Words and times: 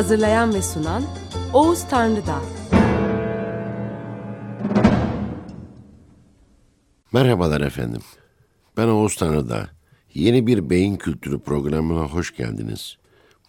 Hazırlayan 0.00 0.54
ve 0.54 0.62
sunan 0.62 1.04
Oğuz 1.52 1.88
Tanrıdağ. 1.88 2.42
Merhabalar 7.12 7.60
efendim. 7.60 8.00
Ben 8.76 8.88
Oğuz 8.88 9.16
Tanrıdağ. 9.16 9.70
Yeni 10.14 10.46
bir 10.46 10.70
beyin 10.70 10.96
kültürü 10.96 11.38
programına 11.40 12.00
hoş 12.00 12.36
geldiniz. 12.36 12.96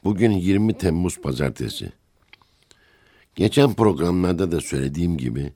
Bugün 0.04 0.32
20 0.32 0.78
Temmuz 0.78 1.22
Pazartesi. 1.22 1.92
Geçen 3.36 3.74
programlarda 3.74 4.52
da 4.52 4.62
söylediğim 4.62 5.18
gibi 5.18 5.54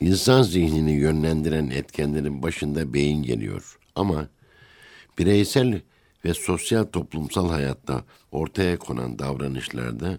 insan 0.00 0.42
zihnini 0.42 0.92
yönlendiren 0.92 1.70
etkenlerin 1.70 2.42
başında 2.42 2.94
beyin 2.94 3.22
geliyor. 3.22 3.78
Ama 3.94 4.28
bireysel 5.18 5.80
ve 6.24 6.34
sosyal 6.34 6.84
toplumsal 6.84 7.48
hayatta 7.48 8.04
ortaya 8.32 8.78
konan 8.78 9.18
davranışlarda 9.18 10.18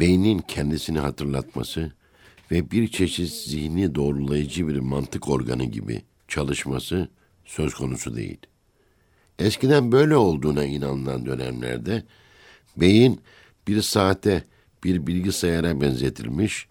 beynin 0.00 0.38
kendisini 0.38 0.98
hatırlatması 0.98 1.92
ve 2.50 2.70
bir 2.70 2.88
çeşit 2.88 3.30
zihni 3.30 3.94
doğrulayıcı 3.94 4.68
bir 4.68 4.76
mantık 4.76 5.28
organı 5.28 5.64
gibi 5.64 6.02
çalışması 6.28 7.08
söz 7.44 7.74
konusu 7.74 8.16
değil. 8.16 8.38
Eskiden 9.38 9.92
böyle 9.92 10.16
olduğuna 10.16 10.64
inanılan 10.64 11.26
dönemlerde 11.26 12.04
beyin 12.76 13.20
bir 13.68 13.82
saate, 13.82 14.44
bir 14.84 15.06
bilgisayara 15.06 15.80
benzetilmiş. 15.80 16.68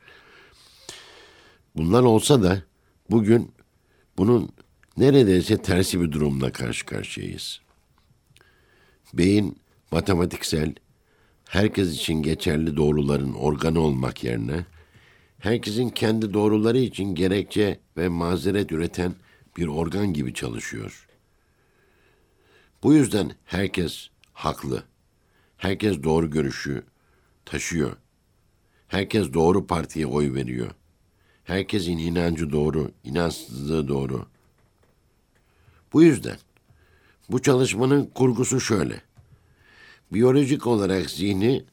Bunlar 1.75 2.03
olsa 2.03 2.43
da 2.43 2.63
bugün 3.09 3.51
bunun 4.17 4.49
neredeyse 4.97 5.57
tersi 5.57 6.01
bir 6.01 6.11
durumla 6.11 6.51
karşı 6.51 6.85
karşıyayız. 6.85 7.61
Beyin 9.13 9.57
matematiksel, 9.91 10.75
herkes 11.49 11.95
için 11.95 12.13
geçerli 12.13 12.77
doğruların 12.77 13.33
organı 13.33 13.79
olmak 13.79 14.23
yerine 14.23 14.65
herkesin 15.39 15.89
kendi 15.89 16.33
doğruları 16.33 16.77
için 16.77 17.15
gerekçe 17.15 17.79
ve 17.97 18.07
mazeret 18.07 18.71
üreten 18.71 19.15
bir 19.57 19.67
organ 19.67 20.13
gibi 20.13 20.33
çalışıyor. 20.33 21.07
Bu 22.83 22.93
yüzden 22.93 23.31
herkes 23.45 24.09
haklı. 24.33 24.83
Herkes 25.57 26.03
doğru 26.03 26.29
görüşü 26.29 26.83
taşıyor. 27.45 27.97
Herkes 28.87 29.33
doğru 29.33 29.67
partiye 29.67 30.05
oy 30.05 30.33
veriyor. 30.33 30.71
Herkesin 31.43 31.97
inancı 31.97 32.51
doğru, 32.51 32.91
inançsızlığı 33.03 33.87
doğru. 33.87 34.25
Bu 35.93 36.03
yüzden 36.03 36.37
bu 37.31 37.41
çalışmanın 37.41 38.05
kurgusu 38.05 38.61
şöyle. 38.61 39.01
Biyolojik 40.13 40.67
olarak 40.67 41.09
zihni 41.09 41.65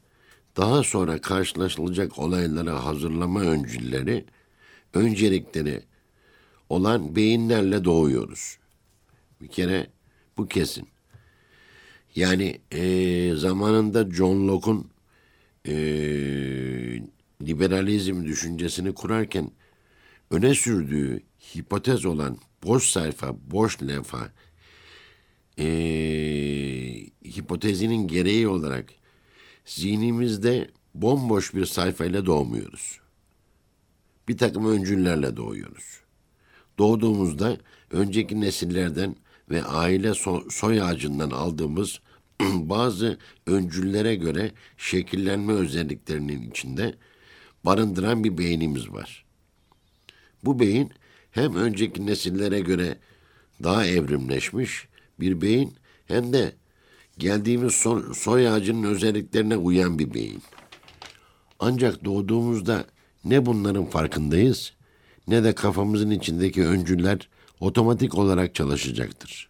daha 0.56 0.82
sonra 0.82 1.20
karşılaşılacak 1.20 2.18
olaylara 2.18 2.84
hazırlama 2.84 3.40
öncülleri, 3.40 4.24
öncelikleri 4.94 5.82
olan 6.68 7.16
beyinlerle 7.16 7.84
doğuyoruz. 7.84 8.58
Bir 9.40 9.48
kere 9.48 9.86
bu 10.36 10.48
kesin. 10.48 10.88
Yani 12.14 12.60
e, 12.72 13.34
zamanında 13.36 14.10
John 14.10 14.48
Locke'un 14.48 14.90
e, 15.66 15.74
liberalizm 17.42 18.24
düşüncesini 18.24 18.94
kurarken 18.94 19.50
öne 20.30 20.54
sürdüğü 20.54 21.22
hipotez 21.56 22.04
olan 22.04 22.38
boş 22.64 22.88
sayfa, 22.88 23.36
boş 23.50 23.82
levha 23.82 24.30
e, 25.58 25.66
hipotezinin 27.24 28.08
gereği 28.08 28.48
olarak 28.48 28.86
zihnimizde 29.64 30.70
bomboş 30.94 31.54
bir 31.54 31.66
sayfayla 31.66 32.26
doğmuyoruz. 32.26 33.00
Bir 34.28 34.38
takım 34.38 34.72
öncüllerle 34.72 35.36
doğuyoruz. 35.36 36.00
Doğduğumuzda 36.78 37.58
önceki 37.90 38.40
nesillerden 38.40 39.16
ve 39.50 39.64
aile 39.64 40.08
so- 40.08 40.50
soy 40.50 40.82
ağacından 40.82 41.30
aldığımız 41.30 42.00
bazı 42.42 43.18
öncüllere 43.46 44.14
göre 44.14 44.52
şekillenme 44.76 45.52
özelliklerinin 45.52 46.50
içinde 46.50 46.94
barındıran 47.64 48.24
bir 48.24 48.38
beynimiz 48.38 48.92
var. 48.92 49.24
Bu 50.44 50.60
beyin 50.60 50.92
hem 51.30 51.54
önceki 51.54 52.06
nesillere 52.06 52.60
göre 52.60 52.98
daha 53.62 53.86
evrimleşmiş 53.86 54.88
bir 55.20 55.40
beyin 55.40 55.74
hem 56.06 56.32
de 56.32 56.52
geldiğimiz 57.18 57.72
so- 57.72 58.14
soy 58.14 58.48
ağacının 58.48 58.82
özelliklerine 58.82 59.56
uyan 59.56 59.98
bir 59.98 60.14
beyin. 60.14 60.42
Ancak 61.58 62.04
doğduğumuzda 62.04 62.84
ne 63.24 63.46
bunların 63.46 63.86
farkındayız 63.86 64.72
ne 65.28 65.44
de 65.44 65.54
kafamızın 65.54 66.10
içindeki 66.10 66.64
öncüller 66.64 67.28
otomatik 67.60 68.14
olarak 68.14 68.54
çalışacaktır. 68.54 69.48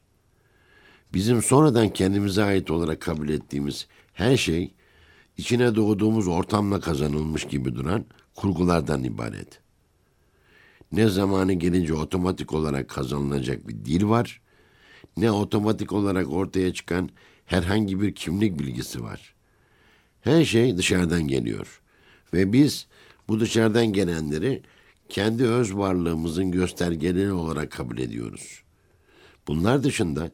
Bizim 1.14 1.42
sonradan 1.42 1.88
kendimize 1.88 2.44
ait 2.44 2.70
olarak 2.70 3.00
kabul 3.00 3.28
ettiğimiz 3.28 3.86
her 4.12 4.36
şey 4.36 4.74
içine 5.36 5.74
doğduğumuz 5.74 6.28
ortamla 6.28 6.80
kazanılmış 6.80 7.44
gibi 7.44 7.74
duran 7.74 8.04
kurgulardan 8.34 9.04
ibaret. 9.04 9.60
Ne 10.92 11.08
zamanı 11.08 11.52
gelince 11.52 11.94
otomatik 11.94 12.52
olarak 12.52 12.88
kazanılacak 12.88 13.68
bir 13.68 13.74
dil 13.84 14.04
var, 14.04 14.40
ne 15.16 15.30
otomatik 15.30 15.92
olarak 15.92 16.32
ortaya 16.32 16.72
çıkan 16.72 17.10
herhangi 17.46 18.00
bir 18.00 18.14
kimlik 18.14 18.58
bilgisi 18.58 19.02
var. 19.02 19.34
Her 20.20 20.44
şey 20.44 20.76
dışarıdan 20.76 21.28
geliyor 21.28 21.80
ve 22.34 22.52
biz 22.52 22.86
bu 23.28 23.40
dışarıdan 23.40 23.86
gelenleri 23.86 24.62
kendi 25.08 25.44
öz 25.44 25.76
varlığımızın 25.76 26.50
göstergeleri 26.50 27.32
olarak 27.32 27.70
kabul 27.72 27.98
ediyoruz. 27.98 28.62
Bunlar 29.48 29.82
dışında 29.82 30.30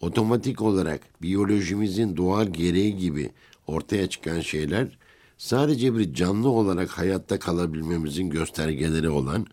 otomatik 0.00 0.62
olarak 0.62 1.22
biyolojimizin 1.22 2.16
doğal 2.16 2.46
gereği 2.46 2.96
gibi 2.96 3.30
ortaya 3.66 4.08
çıkan 4.08 4.40
şeyler 4.40 4.98
sadece 5.38 5.98
bir 5.98 6.14
canlı 6.14 6.48
olarak 6.48 6.90
hayatta 6.90 7.38
kalabilmemizin 7.38 8.30
göstergeleri 8.30 9.08
olan 9.08 9.46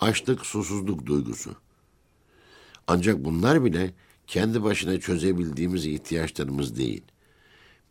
açlık, 0.00 0.46
susuzluk 0.46 1.06
duygusu. 1.06 1.56
Ancak 2.88 3.24
bunlar 3.24 3.64
bile 3.64 3.90
kendi 4.26 4.62
başına 4.62 5.00
çözebildiğimiz 5.00 5.86
ihtiyaçlarımız 5.86 6.78
değil. 6.78 7.02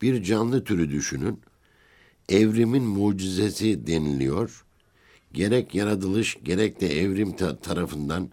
Bir 0.01 0.23
canlı 0.23 0.63
türü 0.63 0.91
düşünün. 0.91 1.41
Evrimin 2.29 2.83
mucizesi 2.83 3.87
deniliyor. 3.87 4.65
Gerek 5.33 5.75
yaratılış 5.75 6.37
gerek 6.43 6.81
de 6.81 6.99
evrim 7.01 7.35
ta- 7.35 7.57
tarafından 7.57 8.29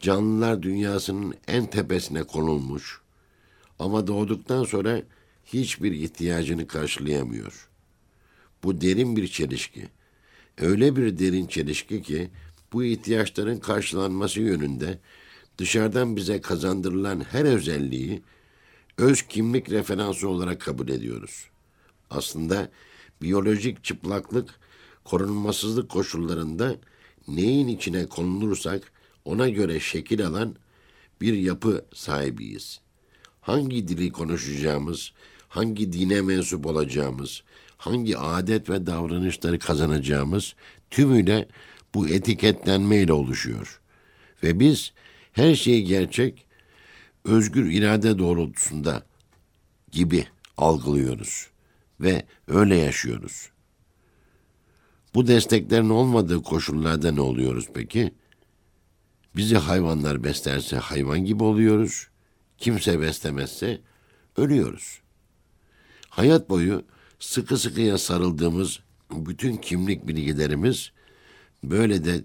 canlılar 0.00 0.62
dünyasının 0.62 1.34
en 1.48 1.66
tepesine 1.66 2.22
konulmuş. 2.22 3.00
Ama 3.78 4.06
doğduktan 4.06 4.64
sonra 4.64 5.02
hiçbir 5.44 5.92
ihtiyacını 5.92 6.66
karşılayamıyor. 6.66 7.68
Bu 8.64 8.80
derin 8.80 9.16
bir 9.16 9.28
çelişki. 9.28 9.88
Öyle 10.58 10.96
bir 10.96 11.18
derin 11.18 11.46
çelişki 11.46 12.02
ki 12.02 12.30
bu 12.72 12.84
ihtiyaçların 12.84 13.58
karşılanması 13.58 14.40
yönünde 14.40 14.98
dışarıdan 15.58 16.16
bize 16.16 16.40
kazandırılan 16.40 17.20
her 17.30 17.44
özelliği 17.44 18.22
öz 18.98 19.22
kimlik 19.22 19.70
referansı 19.70 20.28
olarak 20.28 20.60
kabul 20.60 20.88
ediyoruz. 20.88 21.44
Aslında 22.10 22.70
biyolojik 23.22 23.84
çıplaklık 23.84 24.54
korunmasızlık 25.04 25.88
koşullarında 25.88 26.76
neyin 27.28 27.68
içine 27.68 28.06
konulursak 28.06 28.92
ona 29.24 29.48
göre 29.48 29.80
şekil 29.80 30.26
alan 30.26 30.56
bir 31.20 31.32
yapı 31.32 31.84
sahibiyiz. 31.94 32.80
Hangi 33.40 33.88
dili 33.88 34.12
konuşacağımız, 34.12 35.12
hangi 35.48 35.92
dine 35.92 36.20
mensup 36.20 36.66
olacağımız, 36.66 37.42
hangi 37.76 38.18
adet 38.18 38.70
ve 38.70 38.86
davranışları 38.86 39.58
kazanacağımız 39.58 40.54
tümüyle 40.90 41.48
bu 41.94 42.08
etiketlenmeyle 42.08 43.12
oluşuyor. 43.12 43.80
Ve 44.42 44.60
biz 44.60 44.92
her 45.38 45.54
şeyi 45.54 45.84
gerçek, 45.84 46.46
özgür 47.24 47.70
irade 47.70 48.18
doğrultusunda 48.18 49.06
gibi 49.92 50.26
algılıyoruz 50.56 51.48
ve 52.00 52.22
öyle 52.48 52.76
yaşıyoruz. 52.76 53.50
Bu 55.14 55.26
desteklerin 55.26 55.90
olmadığı 55.90 56.42
koşullarda 56.42 57.12
ne 57.12 57.20
oluyoruz 57.20 57.68
peki? 57.74 58.14
Bizi 59.36 59.56
hayvanlar 59.56 60.24
beslerse 60.24 60.76
hayvan 60.76 61.24
gibi 61.24 61.44
oluyoruz. 61.44 62.08
Kimse 62.58 63.00
beslemezse 63.00 63.80
ölüyoruz. 64.36 65.00
Hayat 66.08 66.50
boyu 66.50 66.84
sıkı 67.18 67.58
sıkıya 67.58 67.98
sarıldığımız 67.98 68.80
bütün 69.10 69.56
kimlik 69.56 70.08
bilgilerimiz 70.08 70.92
böyle 71.64 72.04
de 72.04 72.22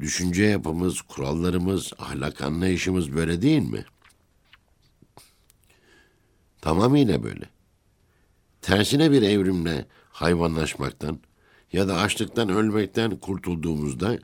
düşünce 0.00 0.44
yapımız, 0.44 1.00
kurallarımız, 1.00 1.92
ahlak 1.98 2.40
anlayışımız 2.40 3.14
böyle 3.14 3.42
değil 3.42 3.62
mi? 3.62 3.84
Tamamıyla 6.60 7.22
böyle. 7.22 7.44
Tersine 8.62 9.12
bir 9.12 9.22
evrimle 9.22 9.86
hayvanlaşmaktan 10.10 11.18
ya 11.72 11.88
da 11.88 11.96
açlıktan 11.96 12.48
ölmekten 12.48 13.16
kurtulduğumuzda 13.16 14.18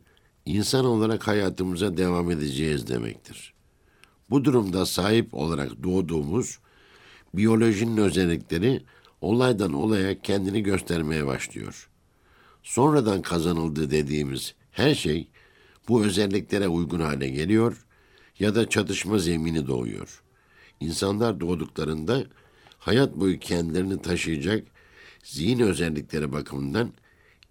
insan 0.46 0.84
olarak 0.84 1.26
hayatımıza 1.26 1.96
devam 1.96 2.31
edeceğiz 2.31 2.88
demektir. 2.88 3.55
Bu 4.31 4.44
durumda 4.44 4.87
sahip 4.87 5.34
olarak 5.34 5.82
doğduğumuz 5.82 6.58
biyolojinin 7.34 7.96
özellikleri 7.96 8.82
olaydan 9.20 9.73
olaya 9.73 10.20
kendini 10.23 10.62
göstermeye 10.62 11.26
başlıyor. 11.26 11.88
Sonradan 12.62 13.23
kazanıldı 13.23 13.90
dediğimiz 13.90 14.55
her 14.70 14.94
şey 14.94 15.28
bu 15.88 16.04
özelliklere 16.04 16.68
uygun 16.68 17.00
hale 17.00 17.28
geliyor 17.28 17.86
ya 18.38 18.54
da 18.54 18.68
çatışma 18.68 19.18
zemini 19.18 19.66
doğuyor. 19.66 20.22
İnsanlar 20.80 21.40
doğduklarında 21.40 22.24
hayat 22.78 23.16
boyu 23.16 23.38
kendilerini 23.38 24.02
taşıyacak 24.02 24.66
zihin 25.22 25.60
özellikleri 25.60 26.32
bakımından 26.32 26.92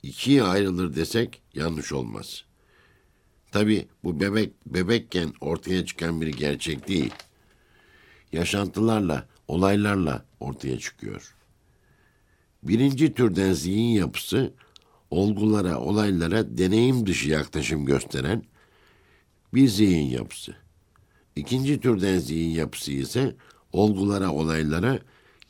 ikiye 0.03 0.43
ayrılır 0.43 0.95
desek 0.95 1.41
yanlış 1.53 1.93
olmaz. 1.93 2.45
Tabi 3.51 3.87
bu 4.03 4.19
bebek 4.19 4.65
bebekken 4.65 5.33
ortaya 5.41 5.85
çıkan 5.85 6.21
bir 6.21 6.27
gerçek 6.27 6.87
değil. 6.87 7.13
Yaşantılarla, 8.31 9.27
olaylarla 9.47 10.25
ortaya 10.39 10.79
çıkıyor. 10.79 11.35
Birinci 12.63 13.13
türden 13.13 13.53
zihin 13.53 13.89
yapısı 13.89 14.53
olgulara, 15.15 15.79
olaylara 15.79 16.57
deneyim 16.57 17.07
dışı 17.07 17.29
yaklaşım 17.29 17.85
gösteren 17.85 18.43
bir 19.53 19.67
zihin 19.67 20.09
yapısı. 20.09 20.55
İkinci 21.35 21.79
türden 21.79 22.19
zihin 22.19 22.49
yapısı 22.49 22.91
ise 22.91 23.35
olgulara, 23.73 24.31
olaylara 24.31 24.99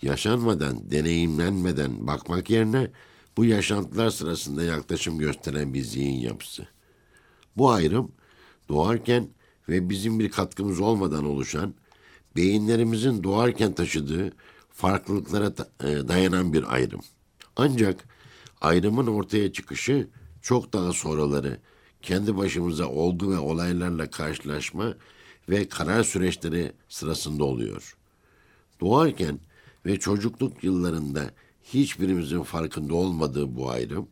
yaşanmadan, 0.02 0.92
deneyimlenmeden 0.92 2.08
bakmak 2.08 2.50
yerine 2.50 2.92
bu 3.38 3.46
yaşantılar 3.46 4.10
sırasında 4.10 4.64
yaklaşım 4.64 5.18
gösteren 5.20 5.74
bir 5.74 5.82
zihin 5.82 6.20
yapısı. 6.20 6.68
Bu 7.58 7.72
ayrım 7.72 8.12
doğarken 8.70 9.30
ve 9.70 9.90
bizim 9.90 10.20
bir 10.20 10.32
katkımız 10.32 10.80
olmadan 10.80 11.26
oluşan 11.26 11.74
beyinlerimizin 12.36 13.24
doğarken 13.24 13.74
taşıdığı 13.74 14.32
farklılıklara 14.70 15.54
e, 15.84 16.08
dayanan 16.08 16.54
bir 16.54 16.74
ayrım. 16.74 17.02
Ancak 17.56 18.15
ayrımın 18.62 19.08
ortaya 19.08 19.52
çıkışı 19.54 20.08
çok 20.42 20.74
daha 20.74 20.94
sonraları 20.94 21.60
kendi 22.02 22.38
başımıza 22.38 22.88
olgu 22.88 23.32
ve 23.32 23.38
olaylarla 23.38 24.10
karşılaşma 24.10 24.96
ve 25.50 25.70
karar 25.70 26.04
süreçleri 26.04 26.72
sırasında 26.90 27.44
oluyor. 27.44 27.98
Doğarken 28.82 29.40
ve 29.86 30.00
çocukluk 30.00 30.64
yıllarında 30.64 31.32
hiçbirimizin 31.64 32.44
farkında 32.44 32.96
olmadığı 32.96 33.56
bu 33.56 33.70
ayrım, 33.70 34.08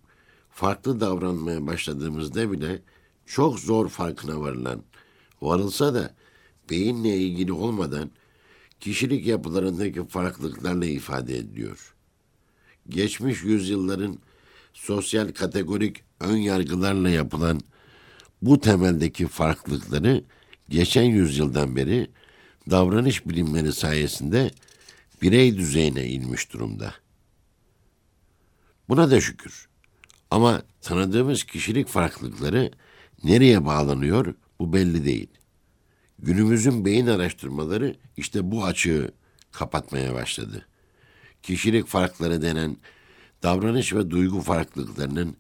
farklı 0.49 0.99
davranmaya 0.99 1.67
başladığımızda 1.67 2.51
bile 2.51 2.81
çok 3.25 3.59
zor 3.59 3.89
farkına 3.89 4.41
varılan, 4.41 4.83
varılsa 5.41 5.93
da 5.93 6.15
beyinle 6.69 7.17
ilgili 7.17 7.53
olmadan 7.53 8.11
kişilik 8.79 9.27
yapılarındaki 9.27 10.07
farklılıklarla 10.07 10.85
ifade 10.85 11.37
ediliyor. 11.37 11.95
Geçmiş 12.89 13.43
yüzyılların 13.43 14.19
sosyal 14.73 15.31
kategorik 15.31 16.03
ön 16.19 16.37
yargılarla 16.37 17.09
yapılan 17.09 17.61
bu 18.41 18.59
temeldeki 18.59 19.27
farklılıkları 19.27 20.23
geçen 20.69 21.03
yüzyıldan 21.03 21.75
beri 21.75 22.07
davranış 22.69 23.27
bilimleri 23.27 23.73
sayesinde 23.73 24.51
birey 25.21 25.57
düzeyine 25.57 26.07
inmiş 26.07 26.53
durumda. 26.53 26.93
Buna 28.89 29.11
da 29.11 29.21
şükür. 29.21 29.67
Ama 30.31 30.61
tanıdığımız 30.81 31.43
kişilik 31.43 31.87
farklılıkları 31.87 32.71
nereye 33.23 33.65
bağlanıyor 33.65 34.33
bu 34.59 34.73
belli 34.73 35.05
değil. 35.05 35.27
Günümüzün 36.19 36.85
beyin 36.85 37.07
araştırmaları 37.07 37.95
işte 38.17 38.51
bu 38.51 38.65
açığı 38.65 39.11
kapatmaya 39.51 40.13
başladı. 40.13 40.65
Kişilik 41.43 41.87
farkları 41.87 42.41
denen 42.41 42.77
davranış 43.43 43.93
ve 43.93 44.11
duygu 44.11 44.41
farklılıklarının 44.41 45.35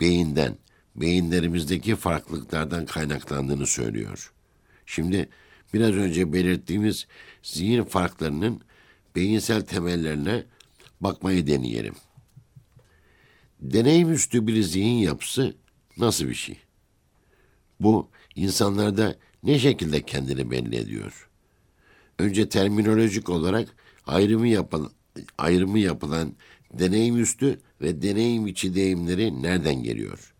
beyinden, 0.00 0.56
beyinlerimizdeki 0.96 1.96
farklılıklardan 1.96 2.86
kaynaklandığını 2.86 3.66
söylüyor. 3.66 4.32
Şimdi 4.86 5.28
biraz 5.74 5.92
önce 5.92 6.32
belirttiğimiz 6.32 7.06
zihin 7.42 7.84
farklarının 7.84 8.60
beyinsel 9.16 9.60
temellerine 9.60 10.44
bakmayı 11.00 11.46
deneyelim. 11.46 11.94
Deneyim 13.60 14.12
üstü 14.12 14.46
bir 14.46 14.62
zihin 14.62 14.98
yapısı 14.98 15.54
nasıl 15.96 16.28
bir 16.28 16.34
şey? 16.34 16.58
Bu 17.80 18.08
insanlarda 18.34 19.16
ne 19.42 19.58
şekilde 19.58 20.02
kendini 20.02 20.50
belli 20.50 20.76
ediyor? 20.76 21.28
Önce 22.18 22.48
terminolojik 22.48 23.28
olarak 23.28 23.68
ayrımı 24.06 24.48
yapılan, 24.48 24.90
ayrımı 25.38 25.78
yapılan 25.78 26.34
deneyim 26.72 27.20
üstü 27.20 27.60
ve 27.80 28.02
deneyim 28.02 28.46
içi 28.46 28.74
deyimleri 28.74 29.42
nereden 29.42 29.82
geliyor? 29.82 30.34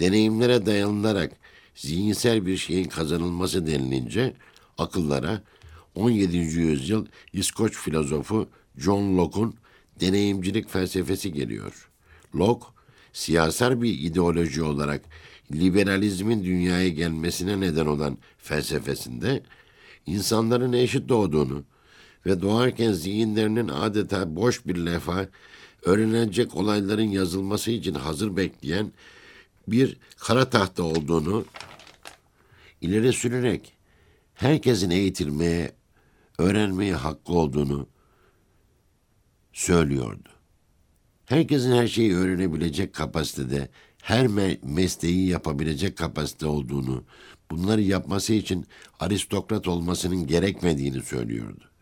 Deneyimlere 0.00 0.66
dayanılarak 0.66 1.32
zihinsel 1.74 2.46
bir 2.46 2.56
şeyin 2.56 2.88
kazanılması 2.88 3.66
denilince 3.66 4.34
akıllara 4.78 5.42
17. 5.94 6.36
yüzyıl 6.36 7.06
İskoç 7.32 7.76
filozofu 7.76 8.48
John 8.78 9.18
Locke'un 9.18 9.54
deneyimcilik 10.00 10.68
felsefesi 10.68 11.32
geliyor. 11.32 11.90
Locke, 12.34 12.66
siyasal 13.12 13.82
bir 13.82 13.98
ideoloji 13.98 14.62
olarak 14.62 15.02
liberalizmin 15.52 16.44
dünyaya 16.44 16.88
gelmesine 16.88 17.60
neden 17.60 17.86
olan 17.86 18.18
felsefesinde 18.38 19.42
insanların 20.06 20.72
eşit 20.72 21.08
doğduğunu 21.08 21.64
ve 22.26 22.42
doğarken 22.42 22.92
zihinlerinin 22.92 23.68
adeta 23.68 24.36
boş 24.36 24.66
bir 24.66 24.76
lefa, 24.76 25.28
öğrenecek 25.82 26.54
olayların 26.54 27.02
yazılması 27.08 27.70
için 27.70 27.94
hazır 27.94 28.36
bekleyen 28.36 28.92
bir 29.68 29.96
kara 30.16 30.50
tahta 30.50 30.82
olduğunu 30.82 31.44
ileri 32.80 33.12
sürerek 33.12 33.72
herkesin 34.34 34.90
eğitilmeye, 34.90 35.72
öğrenmeye 36.38 36.94
hakkı 36.94 37.32
olduğunu 37.32 37.86
söylüyordu. 39.52 40.28
Herkesin 41.26 41.72
her 41.72 41.88
şeyi 41.88 42.14
öğrenebilecek 42.16 42.94
kapasitede, 42.94 43.68
her 44.02 44.26
me- 44.26 44.58
mesleği 44.62 45.28
yapabilecek 45.28 45.96
kapasite 45.98 46.46
olduğunu, 46.46 47.04
bunları 47.50 47.82
yapması 47.82 48.32
için 48.32 48.66
aristokrat 49.00 49.68
olmasının 49.68 50.26
gerekmediğini 50.26 51.02
söylüyordu. 51.02 51.73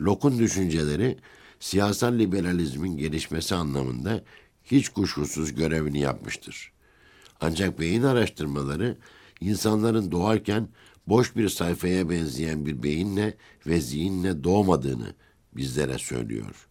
Locke'un 0.00 0.38
düşünceleri 0.38 1.18
siyasal 1.60 2.18
liberalizmin 2.18 2.96
gelişmesi 2.96 3.54
anlamında 3.54 4.24
hiç 4.64 4.88
kuşkusuz 4.88 5.54
görevini 5.54 6.00
yapmıştır. 6.00 6.72
Ancak 7.40 7.80
beyin 7.80 8.02
araştırmaları 8.02 8.96
insanların 9.40 10.10
doğarken 10.10 10.68
boş 11.06 11.36
bir 11.36 11.48
sayfaya 11.48 12.10
benzeyen 12.10 12.66
bir 12.66 12.82
beyinle 12.82 13.36
ve 13.66 13.80
zihinle 13.80 14.44
doğmadığını 14.44 15.14
bizlere 15.56 15.98
söylüyor. 15.98 16.68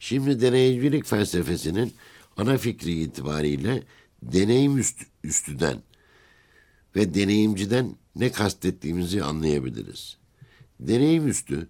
Şimdi 0.00 0.40
deneyimcilik 0.40 1.06
felsefesinin 1.06 1.94
ana 2.36 2.58
fikri 2.58 2.92
itibariyle 2.92 3.82
deneyim 4.22 4.78
üst, 4.78 5.02
üstüden 5.24 5.82
ve 6.96 7.14
deneyimciden 7.14 7.96
ne 8.16 8.32
kastettiğimizi 8.32 9.22
anlayabiliriz. 9.22 10.16
Deneyim 10.80 11.28
üstü 11.28 11.68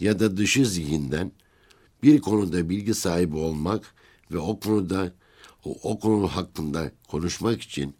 ya 0.00 0.20
da 0.20 0.36
dışı 0.36 0.66
zihinden 0.66 1.32
bir 2.02 2.20
konuda 2.20 2.68
bilgi 2.68 2.94
sahibi 2.94 3.36
olmak 3.36 3.94
ve 4.30 4.38
o 4.38 4.60
konuda 4.60 5.14
o, 5.64 5.76
o 5.82 5.98
konu 5.98 6.28
hakkında 6.28 6.92
konuşmak 7.08 7.62
için 7.62 7.94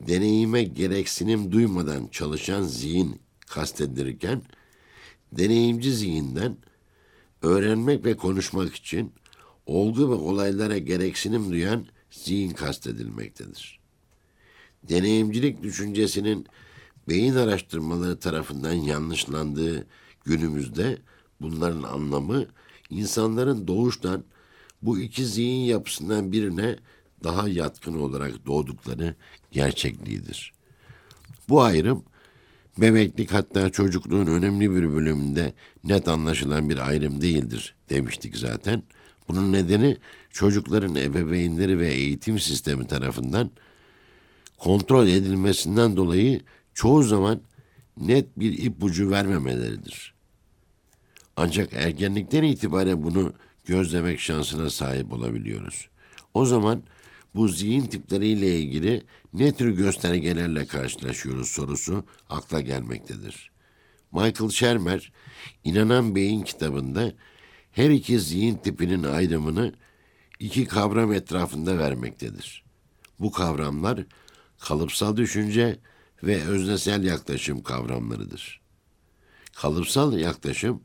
deneyime 0.00 0.62
gereksinim 0.64 1.52
duymadan 1.52 2.06
çalışan 2.06 2.62
zihin 2.62 3.20
kastedilirken 3.46 4.42
deneyimci 5.32 5.92
zihinden 5.92 6.56
öğrenmek 7.42 8.04
ve 8.04 8.16
konuşmak 8.16 8.74
için 8.74 9.12
olgu 9.66 10.10
ve 10.10 10.14
olaylara 10.14 10.78
gereksinim 10.78 11.50
duyan 11.50 11.86
zihin 12.10 12.50
kastedilmektedir. 12.50 13.80
Deneyimcilik 14.88 15.62
düşüncesinin 15.62 16.46
beyin 17.08 17.34
araştırmaları 17.34 18.18
tarafından 18.18 18.72
yanlışlandığı 18.72 19.86
günümüzde 20.24 20.98
bunların 21.40 21.82
anlamı 21.82 22.46
insanların 22.90 23.66
doğuştan 23.66 24.24
bu 24.82 24.98
iki 24.98 25.26
zihin 25.26 25.64
yapısından 25.64 26.32
birine 26.32 26.76
daha 27.24 27.48
yatkın 27.48 27.98
olarak 27.98 28.46
doğdukları 28.46 29.14
gerçekliğidir. 29.50 30.52
Bu 31.48 31.62
ayrım 31.62 32.04
bebeklik 32.78 33.32
hatta 33.32 33.70
çocukluğun 33.70 34.26
önemli 34.26 34.70
bir 34.70 34.92
bölümünde 34.92 35.54
net 35.84 36.08
anlaşılan 36.08 36.70
bir 36.70 36.88
ayrım 36.88 37.20
değildir 37.20 37.74
demiştik 37.90 38.36
zaten. 38.36 38.82
Bunun 39.28 39.52
nedeni 39.52 39.96
çocukların 40.30 40.94
ebeveynleri 40.94 41.78
ve 41.78 41.88
eğitim 41.88 42.38
sistemi 42.38 42.86
tarafından 42.86 43.50
kontrol 44.58 45.06
edilmesinden 45.06 45.96
dolayı 45.96 46.40
çoğu 46.74 47.02
zaman 47.02 47.40
net 48.00 48.38
bir 48.38 48.58
ipucu 48.58 49.10
vermemeleridir. 49.10 50.15
Ancak 51.36 51.72
ergenlikten 51.72 52.42
itibaren 52.42 53.02
bunu 53.02 53.32
gözlemek 53.64 54.20
şansına 54.20 54.70
sahip 54.70 55.12
olabiliyoruz. 55.12 55.88
O 56.34 56.46
zaman 56.46 56.82
bu 57.34 57.48
zihin 57.48 57.86
tipleriyle 57.86 58.58
ilgili 58.58 59.02
ne 59.32 59.54
tür 59.54 59.70
göstergelerle 59.70 60.66
karşılaşıyoruz 60.66 61.48
sorusu 61.48 62.04
akla 62.28 62.60
gelmektedir. 62.60 63.50
Michael 64.12 64.50
Shermer, 64.50 65.12
İnanan 65.64 66.14
Beyin 66.14 66.42
kitabında 66.42 67.12
her 67.72 67.90
iki 67.90 68.20
zihin 68.20 68.56
tipinin 68.56 69.02
ayrımını 69.02 69.74
iki 70.40 70.64
kavram 70.64 71.12
etrafında 71.12 71.78
vermektedir. 71.78 72.64
Bu 73.20 73.32
kavramlar 73.32 74.04
kalıpsal 74.58 75.16
düşünce 75.16 75.78
ve 76.22 76.42
öznesel 76.42 77.04
yaklaşım 77.04 77.62
kavramlarıdır. 77.62 78.60
Kalıpsal 79.54 80.18
yaklaşım, 80.18 80.82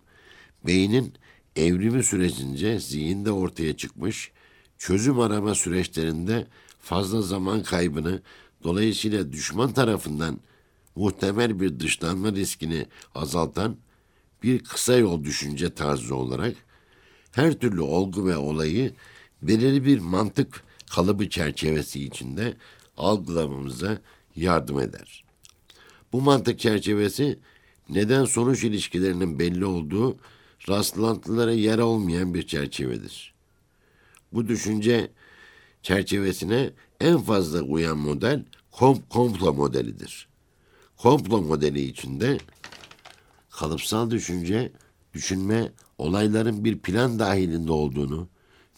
beynin 0.65 1.13
evrimi 1.55 2.03
sürecince 2.03 2.79
zihinde 2.79 3.31
ortaya 3.31 3.77
çıkmış 3.77 4.31
çözüm 4.77 5.19
arama 5.19 5.55
süreçlerinde 5.55 6.47
fazla 6.79 7.21
zaman 7.21 7.63
kaybını 7.63 8.21
dolayısıyla 8.63 9.31
düşman 9.31 9.73
tarafından 9.73 10.39
muhtemel 10.95 11.59
bir 11.59 11.79
dışlanma 11.79 12.31
riskini 12.31 12.85
azaltan 13.15 13.77
bir 14.43 14.59
kısa 14.59 14.95
yol 14.95 15.23
düşünce 15.23 15.73
tarzı 15.73 16.15
olarak 16.15 16.55
her 17.31 17.53
türlü 17.53 17.81
olgu 17.81 18.27
ve 18.27 18.37
olayı 18.37 18.93
belirli 19.41 19.85
bir 19.85 19.99
mantık 19.99 20.63
kalıbı 20.95 21.29
çerçevesi 21.29 22.03
içinde 22.03 22.53
algılamamıza 22.97 24.01
yardım 24.35 24.79
eder. 24.79 25.23
Bu 26.13 26.21
mantık 26.21 26.59
çerçevesi 26.59 27.39
neden 27.89 28.25
sonuç 28.25 28.63
ilişkilerinin 28.63 29.39
belli 29.39 29.65
olduğu 29.65 30.17
rastlantılara 30.69 31.51
yer 31.51 31.79
olmayan 31.79 32.33
bir 32.33 32.47
çerçevedir. 32.47 33.33
Bu 34.33 34.47
düşünce 34.47 35.11
çerçevesine 35.81 36.69
en 36.99 37.17
fazla 37.17 37.61
uyan 37.61 37.97
model 37.97 38.45
kom 38.71 38.99
komplo 39.09 39.53
modelidir. 39.53 40.27
Komplo 40.97 41.41
modeli 41.41 41.81
içinde 41.81 42.37
kalıpsal 43.49 44.11
düşünce, 44.11 44.71
düşünme 45.13 45.71
olayların 45.97 46.65
bir 46.65 46.79
plan 46.79 47.19
dahilinde 47.19 47.71
olduğunu 47.71 48.27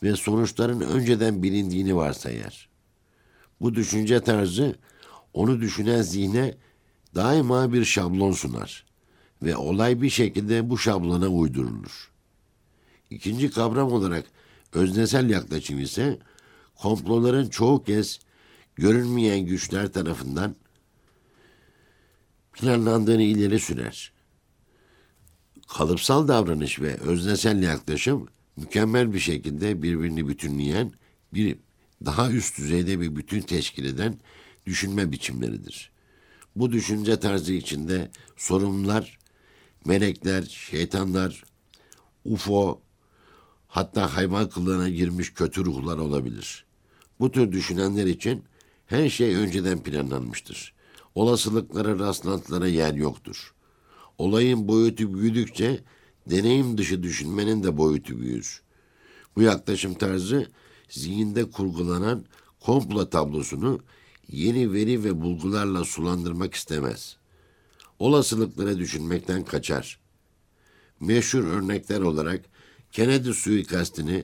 ve 0.04 0.16
sonuçların 0.16 0.82
önceden 0.82 1.44
bilindiğini 1.44 1.96
varsayar. 1.96 2.70
Bu 3.62 3.76
düşünce 3.76 4.20
tarzı 4.20 4.76
onu 5.34 5.62
düşünen 5.62 6.02
zihne 6.02 6.58
daima 7.16 7.74
bir 7.74 7.86
şablon 7.86 8.32
sunar 8.32 8.86
ve 9.44 9.56
olay 9.58 10.02
bir 10.02 10.10
şekilde 10.10 10.70
bu 10.70 10.78
şablona 10.78 11.28
uydurulur. 11.28 12.12
İkinci 13.10 13.52
kavram 13.52 13.92
olarak 13.92 14.26
öznesel 14.74 15.30
yaklaşım 15.30 15.80
ise 15.80 16.20
komploların 16.76 17.50
çoğu 17.50 17.84
kez 17.84 18.20
görünmeyen 18.76 19.40
güçler 19.40 19.94
tarafından 19.94 20.56
planlandığını 22.54 23.22
ileri 23.22 23.60
sürer. 23.60 24.14
Kalıpsal 25.68 26.28
davranış 26.28 26.82
ve 26.82 26.98
öznesel 26.98 27.64
yaklaşım 27.64 28.28
mükemmel 28.58 29.14
bir 29.14 29.20
şekilde 29.20 29.82
birbirini 29.82 30.28
bütünleyen 30.28 30.92
bir 31.34 31.58
daha 32.06 32.32
üst 32.32 32.58
düzeyde 32.58 33.00
bir 33.00 33.16
bütün 33.16 33.42
teşkil 33.42 33.86
eden 33.86 34.20
düşünme 34.66 35.12
biçimleridir. 35.12 35.92
Bu 36.56 36.72
düşünce 36.72 37.20
tarzı 37.20 37.54
içinde 37.54 38.12
sorumlular, 38.38 39.20
melekler, 39.86 40.42
şeytanlar, 40.44 41.44
UFO, 42.26 42.82
hatta 43.68 44.16
hayvan 44.16 44.50
kılığına 44.50 44.90
girmiş 44.90 45.34
kötü 45.34 45.66
ruhlar 45.66 45.98
olabilir. 45.98 46.66
Bu 47.20 47.32
tür 47.32 47.52
düşünenler 47.52 48.06
için 48.06 48.44
her 48.86 49.10
şey 49.10 49.36
önceden 49.36 49.84
planlanmıştır. 49.84 50.74
Olasılıklara, 51.16 52.00
rastlantılara 52.00 52.68
yer 52.68 52.94
yoktur. 52.94 53.54
Olayın 54.18 54.68
boyutu 54.68 55.14
büyüdükçe 55.14 55.80
deneyim 56.30 56.78
dışı 56.78 57.04
düşünmenin 57.04 57.64
de 57.64 57.78
boyutu 57.78 58.20
büyür. 58.20 58.62
Bu 59.36 59.42
yaklaşım 59.42 59.94
tarzı 59.94 60.48
zihinde 60.90 61.52
kurgulanan 61.52 62.26
komplo 62.60 63.10
tablosunu 63.10 63.80
yeni 64.28 64.74
veri 64.74 65.04
ve 65.04 65.22
bulgularla 65.22 65.84
sulandırmak 65.84 66.54
istemez. 66.54 67.18
Olasılıkları 68.04 68.80
düşünmekten 68.80 69.46
kaçar. 69.46 70.00
Meşhur 71.00 71.44
örnekler 71.44 72.02
olarak 72.02 72.42
Kennedy 72.92 73.32
suikastini 73.32 74.24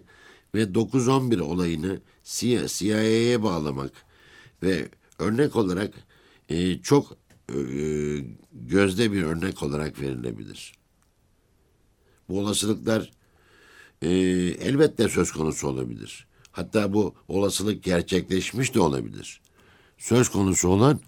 ve 0.55 0.63
9-11 0.63 1.41
olayını 1.41 2.01
CIA'ye 2.23 3.43
bağlamak 3.43 3.91
ve 4.63 4.89
örnek 5.19 5.55
olarak 5.55 5.93
e, 6.49 6.81
çok 6.81 7.17
e, 7.49 7.57
gözde 8.53 9.11
bir 9.11 9.23
örnek 9.23 9.63
olarak 9.63 10.01
verilebilir. 10.01 10.73
Bu 12.29 12.39
olasılıklar 12.39 13.11
e, 14.01 14.09
elbette 14.59 15.09
söz 15.09 15.31
konusu 15.31 15.67
olabilir. 15.67 16.27
Hatta 16.51 16.93
bu 16.93 17.15
olasılık 17.27 17.83
gerçekleşmiş 17.83 18.75
de 18.75 18.79
olabilir. 18.79 19.41
Söz 19.97 20.29
konusu 20.29 20.69
olan 20.69 20.99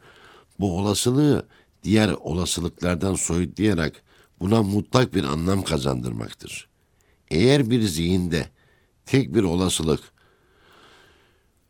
bu 0.60 0.78
olasılığı 0.78 1.48
diğer 1.84 2.10
olasılıklardan 2.10 3.16
soyutlayarak 3.16 4.04
buna 4.40 4.64
mutlak 4.64 5.14
bir 5.14 5.24
anlam 5.24 5.64
kazandırmaktır. 5.64 6.68
Eğer 7.32 7.70
bir 7.70 7.82
zihinde 7.82 8.50
tek 9.06 9.36
bir 9.36 9.44
olasılık 9.44 10.00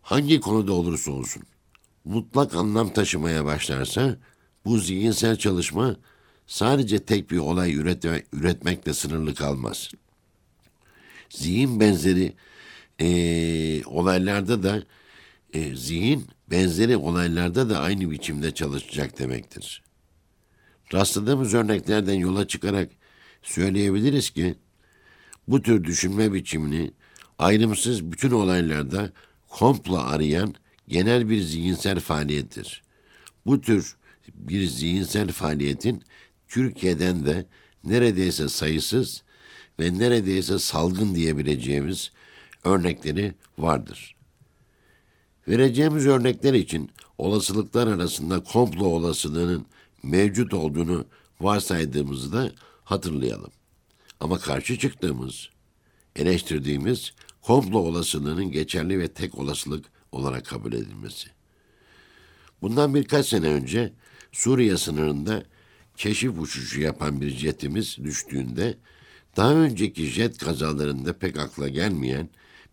hangi 0.01 0.39
konuda 0.39 0.74
olursa 0.74 1.12
olsun 1.12 1.44
mutlak 2.06 2.56
anlam 2.56 2.94
taşımaya 2.94 3.46
başlarsa 3.46 4.18
bu 4.65 4.77
zihinsel 4.77 5.36
çalışma 5.36 5.96
sadece 6.48 7.06
tek 7.06 7.32
bir 7.32 7.38
olay 7.38 7.74
üretme, 7.74 8.24
üretmekle 8.34 8.94
sınırlı 8.94 9.36
kalmaz. 9.36 9.91
Zihin 11.30 11.80
benzeri 11.80 12.34
e, 13.00 13.86
olaylarda 13.86 14.63
da 14.63 14.84
e, 15.53 15.75
zihin 15.75 16.27
benzeri 16.51 16.98
olaylarda 16.98 17.70
da 17.70 17.80
aynı 17.80 18.12
biçimde 18.12 18.53
çalışacak 18.53 19.20
demektir. 19.20 19.84
Rastladığımız 20.93 21.53
örneklerden 21.53 22.13
yola 22.13 22.48
çıkarak 22.48 22.91
söyleyebiliriz 23.41 24.29
ki 24.29 24.55
bu 25.48 25.62
tür 25.62 25.83
düşünme 25.83 26.33
biçimini 26.33 26.91
ayrımsız 27.39 28.12
bütün 28.12 28.31
olaylarda 28.31 29.12
komplo 29.50 29.98
arayan 29.98 30.55
genel 30.88 31.29
bir 31.29 31.41
zihinsel 31.41 32.00
faaliyettir. 32.00 32.83
Bu 33.45 33.62
tür 33.62 33.95
bir 34.33 34.65
zihinsel 34.65 35.31
faaliyetin 35.31 36.03
Türkiye'den 36.48 37.25
de 37.25 37.45
neredeyse 37.83 38.50
sayısız 38.50 39.24
ve 39.79 40.00
neredeyse 40.00 40.60
salgın 40.60 41.15
diyebileceğimiz 41.15 42.12
örnekleri 42.63 43.33
vardır. 43.57 44.15
Vereceğimiz 45.48 46.07
örnekler 46.07 46.53
için 46.53 46.89
olasılıklar 47.17 47.88
arasında 47.88 48.43
komplo 48.43 48.86
olasılığının 48.86 49.65
mevcut 50.03 50.53
olduğunu 50.53 51.05
varsaydığımızı 51.41 52.34
da 52.34 52.51
hatırlayalım. 52.84 53.51
Ama 54.20 54.38
karşı 54.38 54.79
çıktığımız, 54.79 55.50
eleştirdiğimiz 56.15 57.13
komplo 57.41 57.79
olasılığının 57.79 58.51
geçerli 58.51 59.00
ve 59.00 59.08
tek 59.08 59.38
olasılık 59.38 59.86
olarak 60.12 60.46
kabul 60.46 60.74
edilmesi. 60.74 61.29
Bundan 62.62 62.96
birkaç 62.96 63.27
sene 63.27 63.48
önce 63.48 63.93
Suriye 64.31 64.77
sınırında 64.77 65.43
keşif 65.98 66.39
uçuşu 66.39 66.81
yapan 66.81 67.22
bir 67.22 67.29
jetimiz 67.29 67.98
düştüğünde 68.03 68.77
Daha 69.38 69.53
önceki 69.53 70.05
jet 70.05 70.38
kazalarında 70.38 71.17
pek 71.17 71.39
akla 71.39 71.67
gelmeyen 71.67 72.29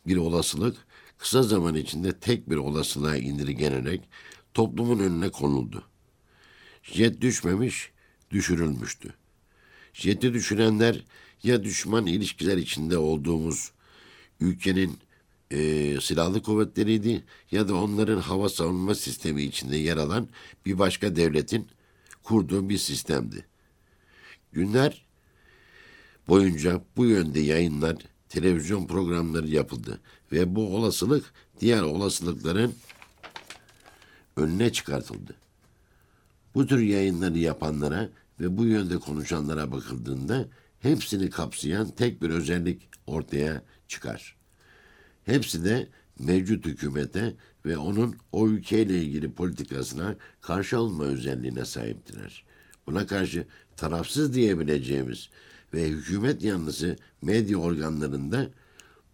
bir 0.07 0.17
olasılık 0.17 0.77
kısa 1.19 1.43
zaman 1.43 1.75
içinde 1.75 2.13
tek 2.13 2.51
bir 2.51 2.57
olasılığa 2.57 3.17
indirgenerek 3.17 4.09
toplumun 4.55 4.99
önüne 4.99 5.29
konuldu. 5.29 5.88
Jet 6.93 7.21
düşmemiş, 7.21 7.91
düşürülmüştü. 8.31 9.15
Jeti 9.93 10.35
düşürenler 10.35 11.05
ya 11.43 11.65
düşman 11.65 12.07
ilişkiler 12.07 12.57
içinde 12.57 12.99
olduğumuz 12.99 13.71
ülkenin 14.41 14.99
e, 15.51 15.59
silahlı 16.01 16.43
kuvvetleriydi 16.43 17.25
ya 17.51 17.69
da 17.69 17.75
onların 17.75 18.21
hava 18.21 18.49
savunma 18.49 18.95
sistemi 18.95 19.43
içinde 19.43 19.77
yer 19.77 19.97
alan 19.97 20.29
bir 20.67 20.79
başka 20.79 21.17
devletin 21.17 21.69
kurduğu 22.23 22.69
bir 22.69 22.79
sistemdi. 22.79 23.47
Günler 24.53 25.05
boyunca 26.29 26.85
bu 26.97 27.07
yönde 27.07 27.41
yayınlar, 27.41 27.97
televizyon 28.29 28.87
programları 28.87 29.49
yapıldı 29.49 30.01
ve 30.33 30.55
bu 30.55 30.77
olasılık 30.77 31.33
diğer 31.61 31.83
olasılıkların 31.83 32.75
önüne 34.37 34.73
çıkartıldı. 34.73 35.35
Bu 36.55 36.67
tür 36.67 36.79
yayınları 36.79 37.39
yapanlara 37.39 38.11
ve 38.41 38.57
bu 38.57 38.65
yönde 38.65 38.99
konuşanlara 38.99 39.73
bakıldığında 39.73 40.49
hepsini 40.81 41.31
kapsayan 41.31 41.91
tek 41.91 42.23
bir 42.23 42.31
özellik 42.31 42.89
ortaya 43.07 43.63
çıkar. 43.89 44.37
Hepsi 45.25 45.65
de 45.65 45.89
mevcut 46.19 46.67
hükümete 46.67 47.35
ve 47.67 47.79
onun 47.79 48.17
o 48.33 48.49
ülkeyle 48.49 49.03
ilgili 49.03 49.33
politikasına 49.33 50.17
karşı 50.41 50.81
olma 50.81 51.05
özelliğine 51.05 51.65
sahiptirler. 51.65 52.45
Buna 52.87 53.07
karşı 53.07 53.47
tarafsız 53.77 54.35
diyebileceğimiz 54.35 55.29
ve 55.75 55.89
hükümet 55.89 56.43
yanlısı 56.43 56.97
medya 57.23 57.59
organlarında 57.59 58.51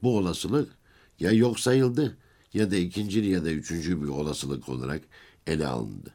bu 0.02 0.16
olasılık 0.16 0.72
ya 1.20 1.32
yok 1.32 1.60
sayıldı 1.60 2.16
ya 2.54 2.70
da 2.70 2.76
ikinci 2.76 3.20
ya 3.20 3.44
da 3.44 3.50
üçüncü 3.50 4.02
bir 4.02 4.08
olasılık 4.08 4.68
olarak 4.68 5.02
ele 5.46 5.66
alındı. 5.66 6.14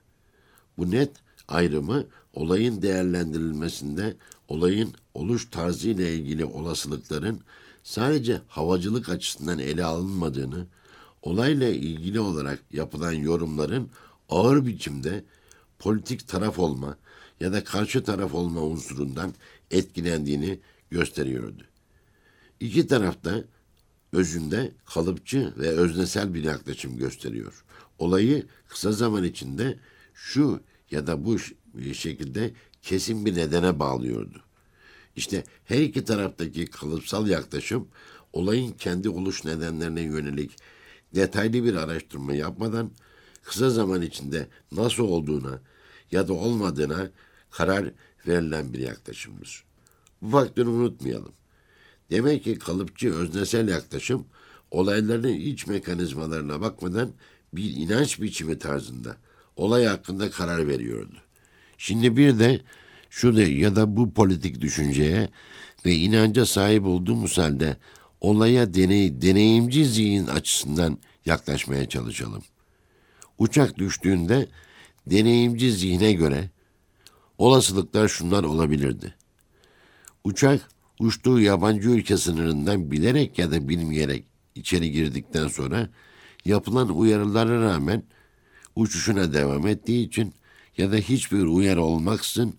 Bu 0.79 0.91
net 0.91 1.11
ayrımı 1.47 2.05
olayın 2.33 2.81
değerlendirilmesinde 2.81 4.15
olayın 4.47 4.93
oluş 5.13 5.49
tarzı 5.51 5.89
ile 5.89 6.15
ilgili 6.15 6.45
olasılıkların 6.45 7.39
sadece 7.83 8.41
havacılık 8.47 9.09
açısından 9.09 9.59
ele 9.59 9.83
alınmadığını, 9.83 10.67
olayla 11.21 11.69
ilgili 11.69 12.19
olarak 12.19 12.59
yapılan 12.71 13.11
yorumların 13.11 13.89
ağır 14.29 14.65
biçimde 14.65 15.23
politik 15.79 16.27
taraf 16.27 16.59
olma 16.59 16.97
ya 17.39 17.53
da 17.53 17.63
karşı 17.63 18.03
taraf 18.03 18.33
olma 18.33 18.61
unsurundan 18.61 19.33
etkilendiğini 19.71 20.59
gösteriyordu. 20.91 21.63
İki 22.59 22.87
tarafta 22.87 23.43
özünde 24.13 24.71
kalıpçı 24.85 25.53
ve 25.57 25.69
öznesel 25.69 26.33
bir 26.33 26.43
yaklaşım 26.43 26.97
gösteriyor. 26.97 27.63
Olayı 27.97 28.45
kısa 28.67 28.91
zaman 28.91 29.23
içinde 29.23 29.79
şu 30.13 30.61
ya 30.91 31.07
da 31.07 31.25
bu 31.25 31.39
şekilde 31.93 32.53
kesin 32.81 33.25
bir 33.25 33.35
nedene 33.35 33.79
bağlıyordu. 33.79 34.43
İşte 35.15 35.43
her 35.65 35.81
iki 35.81 36.05
taraftaki 36.05 36.65
kalıpsal 36.65 37.27
yaklaşım 37.27 37.87
olayın 38.33 38.71
kendi 38.71 39.09
oluş 39.09 39.45
nedenlerine 39.45 40.01
yönelik 40.01 40.51
detaylı 41.15 41.63
bir 41.63 41.73
araştırma 41.73 42.33
yapmadan 42.33 42.91
kısa 43.43 43.69
zaman 43.69 44.01
içinde 44.01 44.47
nasıl 44.71 45.03
olduğuna 45.03 45.61
ya 46.11 46.27
da 46.27 46.33
olmadığına 46.33 47.09
karar 47.51 47.91
verilen 48.27 48.73
bir 48.73 48.79
yaklaşımdır. 48.79 49.63
Bu 50.21 50.29
faktörü 50.29 50.69
unutmayalım. 50.69 51.33
Demek 52.11 52.43
ki 52.43 52.59
kalıpçı 52.59 53.13
öznesel 53.13 53.67
yaklaşım 53.67 54.25
olayların 54.71 55.33
iç 55.33 55.67
mekanizmalarına 55.67 56.61
bakmadan 56.61 57.13
bir 57.53 57.75
inanç 57.75 58.21
biçimi 58.21 58.59
tarzında 58.59 59.17
olay 59.59 59.85
hakkında 59.85 60.31
karar 60.31 60.67
veriyordu. 60.67 61.15
Şimdi 61.77 62.17
bir 62.17 62.39
de 62.39 62.61
şu 63.09 63.35
de 63.35 63.41
ya 63.41 63.75
da 63.75 63.97
bu 63.97 64.13
politik 64.13 64.61
düşünceye 64.61 65.29
ve 65.85 65.95
inanca 65.95 66.45
sahip 66.45 66.85
olduğumuz 66.85 67.37
halde 67.37 67.77
olaya 68.21 68.73
deney, 68.73 69.21
deneyimci 69.21 69.85
zihin 69.85 70.27
açısından 70.27 70.97
yaklaşmaya 71.25 71.89
çalışalım. 71.89 72.43
Uçak 73.37 73.77
düştüğünde 73.77 74.47
deneyimci 75.07 75.71
zihne 75.71 76.13
göre 76.13 76.49
olasılıklar 77.37 78.07
şunlar 78.07 78.43
olabilirdi. 78.43 79.15
Uçak 80.23 80.69
uçtuğu 80.99 81.39
yabancı 81.39 81.89
ülke 81.89 82.17
sınırından 82.17 82.91
bilerek 82.91 83.39
ya 83.39 83.51
da 83.51 83.69
bilmeyerek 83.69 84.25
içeri 84.55 84.91
girdikten 84.91 85.47
sonra 85.47 85.89
yapılan 86.45 86.97
uyarılara 86.97 87.61
rağmen 87.61 88.03
uçuşuna 88.75 89.33
devam 89.33 89.67
ettiği 89.67 90.07
için 90.07 90.33
ya 90.77 90.91
da 90.91 90.95
hiçbir 90.95 91.43
uyarı 91.43 91.83
olmaksızın 91.83 92.57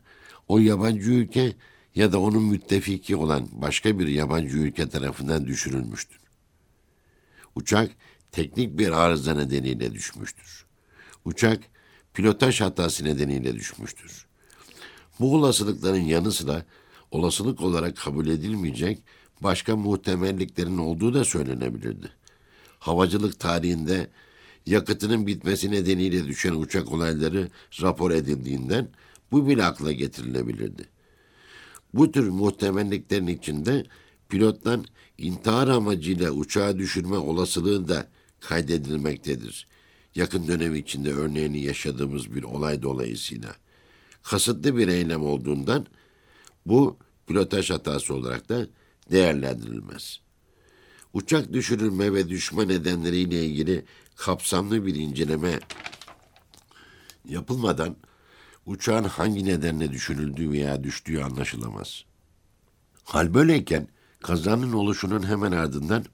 o 0.49 0.59
yabancı 0.59 1.11
ülke 1.11 1.53
ya 1.95 2.13
da 2.13 2.21
onun 2.21 2.43
müttefiki 2.43 3.17
olan 3.17 3.49
başka 3.53 3.99
bir 3.99 4.07
yabancı 4.07 4.59
ülke 4.59 4.89
tarafından 4.89 5.47
düşürülmüştür. 5.47 6.21
Uçak 7.55 7.91
teknik 8.33 8.79
bir 8.79 8.91
arıza 8.91 9.35
nedeniyle 9.35 9.93
düşmüştür. 9.93 10.67
Uçak 11.25 11.63
pilotaj 12.15 12.61
hatası 12.61 13.05
nedeniyle 13.05 13.55
düşmüştür. 13.55 14.27
Bu 15.21 15.35
olasılıkların 15.35 16.01
yanı 16.01 16.33
sıra 16.33 16.65
olasılık 17.11 17.61
olarak 17.61 17.97
kabul 17.97 18.27
edilmeyecek 18.27 19.03
başka 19.41 19.77
muhtemelliklerin 19.77 20.79
olduğu 20.79 21.15
da 21.15 21.25
söylenebilirdi. 21.25 22.11
Havacılık 22.79 23.41
tarihinde 23.41 24.11
yakıtının 24.71 25.27
bitmesi 25.27 25.71
nedeniyle 25.71 26.27
düşen 26.27 26.55
uçak 26.55 26.93
olayları 26.93 27.49
rapor 27.83 28.11
edildiğinden 28.11 28.89
bu 29.33 29.49
bile 29.49 29.65
akla 29.65 29.93
getirilebilirdi. 29.93 30.89
Bu 31.95 32.13
tür 32.13 32.29
muhtemelliklerin 32.29 33.27
içinde 33.27 33.85
pilottan 34.29 34.85
intihar 35.19 35.69
amacıyla 35.69 36.31
uçağı 36.31 36.79
düşürme 36.79 37.17
olasılığı 37.17 37.89
da 37.89 38.09
kaydedilmektedir. 38.41 39.67
Yakın 40.15 40.49
dönem 40.49 40.75
içinde 40.75 41.13
örneğini 41.13 41.61
yaşadığımız 41.61 42.35
bir 42.35 42.43
olay 42.43 42.83
dolayısıyla. 42.83 43.57
Kasıtlı 44.23 44.77
bir 44.77 44.89
eylem 44.89 45.23
olduğundan 45.23 45.87
bu 46.67 46.99
pilotaj 47.27 47.71
hatası 47.71 48.15
olarak 48.15 48.49
da 48.49 48.67
değerlendirilmez. 49.11 50.21
Uçak 51.13 51.53
düşürülme 51.53 52.13
ve 52.15 52.29
düşme 52.29 52.69
nedenleriyle 52.69 53.45
ilgili 53.45 53.85
kapsamlı 54.21 54.87
bir 54.87 54.95
inceleme 54.95 55.61
yapılmadan 57.29 57.97
uçağın 58.67 59.05
hangi 59.05 59.45
nedenle 59.45 59.93
düşürüldüğü 59.93 60.51
veya 60.51 60.85
düştüğü 60.85 61.23
anlaşılamaz. 61.23 62.05
Hal 63.05 63.35
böyleyken 63.35 63.89
kazanın 64.23 64.73
oluşunun 64.73 65.27
hemen 65.27 65.53
ardından 65.53 66.05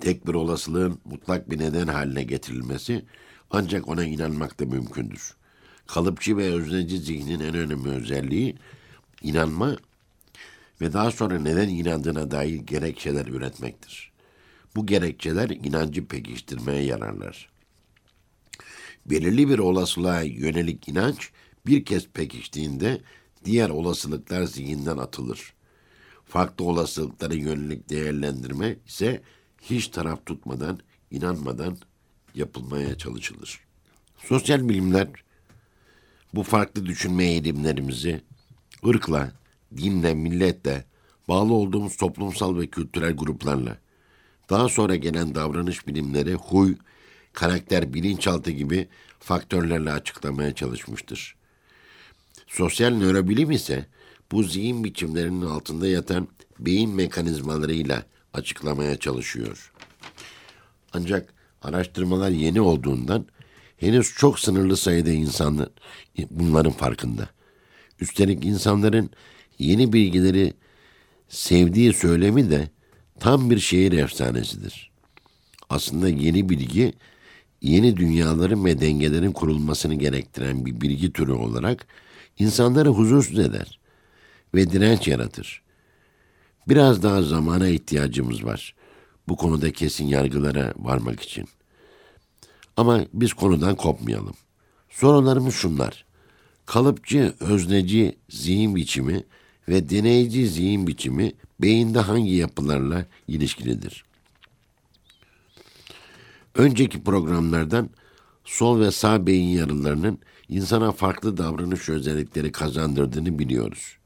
tek 0.00 0.26
bir 0.26 0.34
olasılığın 0.34 0.98
mutlak 1.04 1.50
bir 1.50 1.58
neden 1.58 1.86
haline 1.86 2.22
getirilmesi 2.22 3.04
ancak 3.50 3.88
ona 3.88 4.04
inanmak 4.04 4.60
da 4.60 4.66
mümkündür. 4.66 5.34
Kalıpçı 5.86 6.36
ve 6.36 6.52
özneci 6.52 6.98
zihnin 6.98 7.40
en 7.40 7.54
önemli 7.54 7.88
özelliği 7.88 8.56
inanma 9.22 9.76
ve 10.80 10.92
daha 10.92 11.10
sonra 11.10 11.38
neden 11.38 11.68
inandığına 11.68 12.30
dair 12.30 12.60
gerekçeler 12.60 13.26
üretmektir. 13.26 14.13
Bu 14.76 14.86
gerekçeler 14.86 15.50
inancı 15.50 16.06
pekiştirmeye 16.06 16.82
yararlar. 16.82 17.48
Belirli 19.06 19.48
bir 19.48 19.58
olasılığa 19.58 20.22
yönelik 20.22 20.88
inanç 20.88 21.30
bir 21.66 21.84
kez 21.84 22.08
pekiştiğinde 22.08 23.00
diğer 23.44 23.70
olasılıklar 23.70 24.44
zihinden 24.44 24.96
atılır. 24.96 25.54
Farklı 26.24 26.64
olasılıklara 26.64 27.34
yönelik 27.34 27.90
değerlendirme 27.90 28.76
ise 28.86 29.22
hiç 29.62 29.88
taraf 29.88 30.26
tutmadan, 30.26 30.78
inanmadan 31.10 31.76
yapılmaya 32.34 32.98
çalışılır. 32.98 33.60
Sosyal 34.16 34.68
bilimler 34.68 35.08
bu 36.34 36.42
farklı 36.42 36.86
düşünme 36.86 37.24
eğilimlerimizi 37.24 38.20
ırkla, 38.86 39.32
dinle, 39.76 40.14
milletle, 40.14 40.84
bağlı 41.28 41.52
olduğumuz 41.52 41.96
toplumsal 41.96 42.58
ve 42.58 42.66
kültürel 42.66 43.16
gruplarla, 43.16 43.78
daha 44.50 44.68
sonra 44.68 44.96
gelen 44.96 45.34
davranış 45.34 45.86
bilimleri, 45.86 46.34
huy, 46.34 46.74
karakter, 47.32 47.94
bilinçaltı 47.94 48.50
gibi 48.50 48.88
faktörlerle 49.20 49.92
açıklamaya 49.92 50.54
çalışmıştır. 50.54 51.36
Sosyal 52.46 52.90
nörobilim 52.90 53.50
ise 53.50 53.86
bu 54.32 54.42
zihin 54.42 54.84
biçimlerinin 54.84 55.46
altında 55.46 55.88
yatan 55.88 56.28
beyin 56.58 56.90
mekanizmalarıyla 56.90 58.02
açıklamaya 58.34 58.96
çalışıyor. 58.98 59.72
Ancak 60.92 61.34
araştırmalar 61.62 62.30
yeni 62.30 62.60
olduğundan 62.60 63.26
henüz 63.76 64.14
çok 64.14 64.38
sınırlı 64.38 64.76
sayıda 64.76 65.10
insanlar 65.10 65.68
bunların 66.30 66.72
farkında. 66.72 67.28
Üstelik 68.00 68.44
insanların 68.44 69.10
yeni 69.58 69.92
bilgileri 69.92 70.54
sevdiği 71.28 71.92
söylemi 71.92 72.50
de 72.50 72.70
tam 73.20 73.50
bir 73.50 73.58
şehir 73.58 73.92
efsanesidir. 73.92 74.90
Aslında 75.70 76.08
yeni 76.08 76.48
bilgi, 76.48 76.92
yeni 77.62 77.96
dünyaların 77.96 78.64
ve 78.64 78.80
dengelerin 78.80 79.32
kurulmasını 79.32 79.94
gerektiren 79.94 80.66
bir 80.66 80.80
bilgi 80.80 81.12
türü 81.12 81.32
olarak 81.32 81.86
insanları 82.38 82.88
huzursuz 82.88 83.38
eder 83.38 83.80
ve 84.54 84.70
direnç 84.70 85.08
yaratır. 85.08 85.62
Biraz 86.68 87.02
daha 87.02 87.22
zamana 87.22 87.68
ihtiyacımız 87.68 88.44
var 88.44 88.74
bu 89.28 89.36
konuda 89.36 89.72
kesin 89.72 90.06
yargılara 90.06 90.72
varmak 90.76 91.20
için. 91.20 91.44
Ama 92.76 93.04
biz 93.12 93.32
konudan 93.32 93.76
kopmayalım. 93.76 94.34
Sorularımız 94.90 95.54
şunlar. 95.54 96.04
Kalıpçı, 96.66 97.34
özneci 97.40 98.18
zihin 98.28 98.76
biçimi 98.76 99.24
ve 99.68 99.90
deneyici 99.90 100.48
zihin 100.48 100.86
biçimi 100.86 101.32
beyinde 101.64 101.98
hangi 101.98 102.34
yapılarla 102.34 103.06
ilişkilidir? 103.28 104.04
Önceki 106.54 107.04
programlardan 107.04 107.90
sol 108.44 108.80
ve 108.80 108.90
sağ 108.90 109.26
beyin 109.26 109.48
yarılarının 109.48 110.18
insana 110.48 110.92
farklı 110.92 111.36
davranış 111.36 111.88
özellikleri 111.88 112.52
kazandırdığını 112.52 113.38
biliyoruz. 113.38 113.96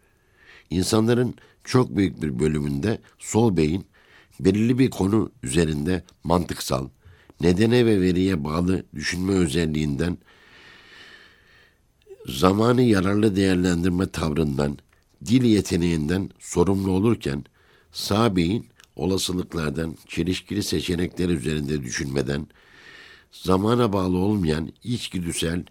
İnsanların 0.70 1.34
çok 1.64 1.96
büyük 1.96 2.22
bir 2.22 2.38
bölümünde 2.38 2.98
sol 3.18 3.56
beyin 3.56 3.86
belirli 4.40 4.78
bir 4.78 4.90
konu 4.90 5.32
üzerinde 5.42 6.02
mantıksal, 6.24 6.88
nedene 7.40 7.86
ve 7.86 8.00
veriye 8.00 8.44
bağlı 8.44 8.84
düşünme 8.94 9.32
özelliğinden, 9.32 10.18
zamanı 12.26 12.82
yararlı 12.82 13.36
değerlendirme 13.36 14.06
tavrından, 14.06 14.78
dil 15.26 15.44
yeteneğinden 15.44 16.30
sorumlu 16.38 16.90
olurken, 16.90 17.44
sağ 17.92 18.36
beyin 18.36 18.66
olasılıklardan, 18.96 19.96
çelişkili 20.06 20.62
seçenekler 20.62 21.28
üzerinde 21.28 21.82
düşünmeden, 21.82 22.46
zamana 23.32 23.92
bağlı 23.92 24.18
olmayan 24.18 24.72
içgüdüsel 24.84 25.64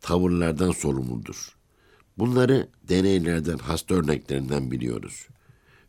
tavırlardan 0.00 0.70
sorumludur. 0.70 1.56
Bunları 2.18 2.68
deneylerden, 2.82 3.58
hasta 3.58 3.94
örneklerinden 3.94 4.70
biliyoruz. 4.70 5.28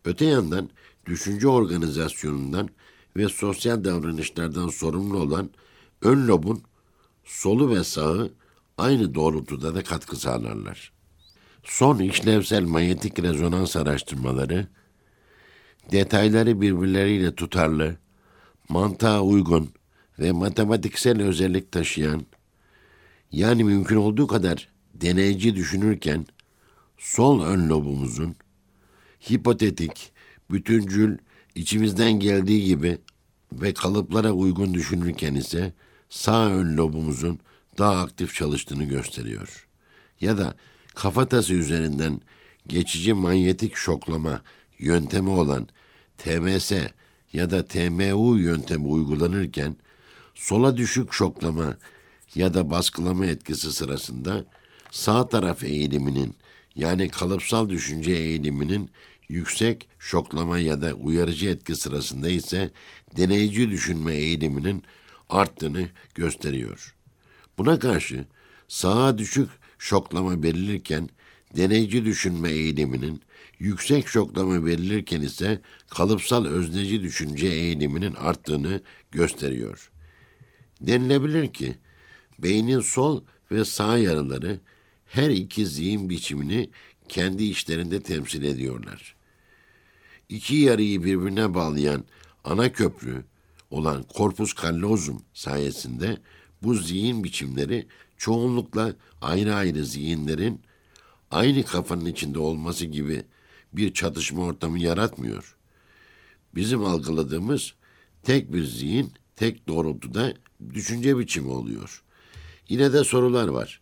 Öte 0.06 0.26
yandan 0.26 0.70
düşünce 1.06 1.48
organizasyonundan 1.48 2.70
ve 3.18 3.30
sosyal 3.30 3.84
davranışlardan 3.84 4.68
sorumlu 4.68 5.18
olan 5.18 5.50
ön 6.02 6.28
lobun 6.28 6.62
solu 7.24 7.76
ve 7.76 7.84
sağı 7.84 8.34
aynı 8.78 9.16
doğrultuda 9.16 9.76
da 9.76 9.84
katkı 9.84 10.16
sağlarlar. 10.16 10.99
Son 11.64 12.00
işlevsel 12.00 12.64
manyetik 12.64 13.20
rezonans 13.24 13.76
araştırmaları 13.76 14.68
detayları 15.92 16.62
birbirleriyle 16.62 17.36
tutarlı, 17.36 17.96
mantığa 18.70 19.22
uygun 19.22 19.70
ve 20.20 20.32
matematiksel 20.32 21.22
özellik 21.22 21.72
taşıyan, 21.72 22.26
yani 23.32 23.64
mümkün 23.64 23.96
olduğu 23.96 24.28
kadar 24.28 24.70
deneyici 24.94 25.56
düşünürken 25.56 26.26
sol 26.98 27.44
ön 27.44 27.70
lobumuzun 27.70 28.36
hipotetik, 29.32 30.12
bütüncül, 30.52 31.18
içimizden 31.56 32.12
geldiği 32.12 32.66
gibi 32.66 32.98
ve 33.54 33.74
kalıplara 33.74 34.32
uygun 34.32 34.74
düşünürken 34.74 35.36
ise 35.36 35.74
sağ 36.10 36.50
ön 36.50 36.78
lobumuzun 36.78 37.40
daha 37.78 38.02
aktif 38.02 38.34
çalıştığını 38.34 38.84
gösteriyor. 38.84 39.68
Ya 40.22 40.38
da 40.38 40.56
kafatası 40.96 41.54
üzerinden 41.54 42.22
geçici 42.68 43.14
manyetik 43.14 43.76
şoklama 43.76 44.42
yöntemi 44.80 45.30
olan 45.30 45.68
TMS 46.18 46.72
ya 47.34 47.50
da 47.50 47.66
TMU 47.66 48.38
yöntemi 48.38 48.88
uygulanırken 48.88 49.76
sola 50.36 50.78
düşük 50.78 51.14
şoklama 51.14 51.78
ya 52.36 52.54
da 52.54 52.70
baskılama 52.70 53.26
etkisi 53.26 53.72
sırasında 53.72 54.46
sağ 54.92 55.28
taraf 55.28 55.64
eğiliminin 55.64 56.36
yani 56.76 57.10
kalıpsal 57.10 57.70
düşünce 57.70 58.12
eğiliminin 58.12 58.90
yüksek 59.30 59.88
şoklama 60.00 60.60
ya 60.60 60.82
da 60.82 60.94
uyarıcı 60.94 61.50
etki 61.50 61.76
sırasında 61.76 62.30
ise 62.30 62.72
deneyici 63.18 63.70
düşünme 63.70 64.16
eğiliminin 64.16 64.84
arttığını 65.30 65.90
gösteriyor. 66.16 66.96
Buna 67.58 67.80
karşı 67.80 68.26
sağa 68.68 69.18
düşük 69.18 69.50
şoklama 69.80 70.44
verilirken 70.44 71.10
deneyici 71.58 72.06
düşünme 72.06 72.50
eğiliminin, 72.52 73.22
yüksek 73.60 74.08
şoklama 74.08 74.66
verilirken 74.66 75.22
ise 75.22 75.62
kalıpsal 75.90 76.46
özneci 76.46 77.02
düşünce 77.02 77.48
eğiliminin 77.48 78.14
arttığını 78.14 78.82
gösteriyor. 79.12 79.92
Denilebilir 80.82 81.54
ki 81.54 81.76
beynin 82.40 82.80
sol 82.80 83.24
ve 83.52 83.66
sağ 83.66 83.98
yarıları 83.98 84.60
her 85.06 85.30
iki 85.30 85.66
zihin 85.66 86.10
biçimini 86.10 86.70
kendi 87.10 87.44
işlerinde 87.44 88.02
temsil 88.02 88.44
ediyorlar 88.44 89.20
iki 90.30 90.56
yarıyı 90.56 91.04
birbirine 91.04 91.54
bağlayan 91.54 92.04
ana 92.44 92.72
köprü 92.72 93.26
olan 93.72 94.06
corpus 94.18 94.56
callosum 94.62 95.22
sayesinde 95.34 96.18
bu 96.64 96.74
zihin 96.74 97.24
biçimleri 97.24 97.88
çoğunlukla 98.20 98.94
ayrı 99.22 99.56
ayrı 99.56 99.86
zihinlerin 99.86 100.62
aynı 101.32 101.64
kafanın 101.64 102.06
içinde 102.06 102.40
olması 102.40 102.86
gibi 102.86 103.24
bir 103.74 103.94
çatışma 103.94 104.44
ortamı 104.44 104.80
yaratmıyor. 104.80 105.58
Bizim 106.56 106.86
algıladığımız 106.86 107.74
tek 108.24 108.54
bir 108.54 108.64
zihin, 108.64 109.14
tek 109.36 109.68
doğrultuda 109.68 110.34
düşünce 110.74 111.18
biçimi 111.18 111.50
oluyor. 111.50 112.04
Yine 112.70 112.94
de 112.94 113.04
sorular 113.04 113.48
var. 113.48 113.82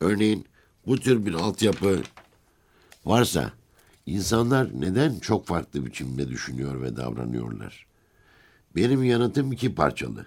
Örneğin 0.00 0.46
bu 0.86 1.00
tür 1.00 1.26
bir 1.26 1.34
altyapı 1.34 2.02
varsa 3.04 3.52
İnsanlar 4.06 4.70
neden 4.80 5.18
çok 5.18 5.46
farklı 5.46 5.86
biçimde 5.86 6.28
düşünüyor 6.28 6.82
ve 6.82 6.96
davranıyorlar? 6.96 7.86
Benim 8.76 9.04
yanıtım 9.04 9.52
iki 9.52 9.74
parçalı. 9.74 10.26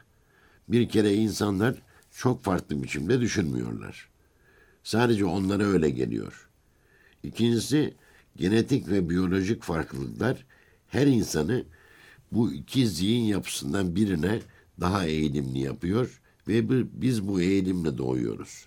Bir 0.69 0.89
kere 0.89 1.13
insanlar 1.13 1.76
çok 2.19 2.43
farklı 2.43 2.84
biçimde 2.84 3.21
düşünmüyorlar. 3.21 4.10
Sadece 4.84 5.25
onlara 5.25 5.63
öyle 5.63 5.89
geliyor. 5.89 6.49
İkincisi 7.23 7.93
genetik 8.36 8.89
ve 8.89 9.10
biyolojik 9.10 9.63
farklılıklar 9.63 10.45
her 10.88 11.08
insanı 11.08 11.63
bu 12.32 12.53
iki 12.53 12.88
zihin 12.88 13.23
yapısından 13.23 13.95
birine 13.95 14.39
daha 14.79 15.05
eğilimli 15.05 15.60
yapıyor 15.60 16.21
ve 16.47 16.69
biz 17.01 17.27
bu 17.27 17.41
eğilimle 17.41 17.97
doğuyoruz. 17.97 18.65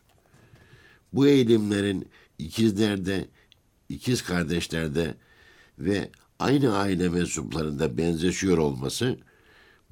Bu 1.13 1.27
eğilimlerin 1.27 2.09
ikizlerde 2.39 3.29
ikiz 3.89 4.23
kardeşlerde 4.23 5.15
ve 5.79 6.11
aynı 6.39 6.77
aile 6.77 7.09
mensuplarında 7.09 7.99
benzeşiyor 7.99 8.59
olması 8.59 9.19